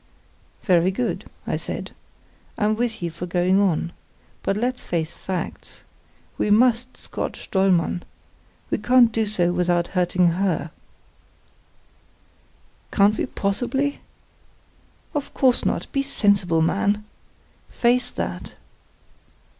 [0.63, 1.91] "Very good," I said.
[2.57, 3.93] "I'm with you for going on.
[4.41, 5.83] But let's face facts.
[6.39, 8.01] We must scotch Dollmann.
[8.71, 10.71] We can't do so without hurting her."
[12.91, 13.99] "Can't we possibly?"
[15.13, 17.05] "Of course not; be sensible, man.
[17.69, 18.53] Face that.